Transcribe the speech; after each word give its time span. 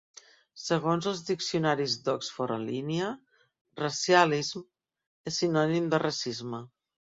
Segons 0.59 1.07
els 1.11 1.19
diccionaris 1.27 1.97
d'Oxford 2.07 2.55
en 2.55 2.65
línia, 2.71 3.11
"racialism" 3.83 4.67
és 5.33 5.39
'sinònim 5.41 5.95
de 5.95 6.03
racisme'. 6.09 6.67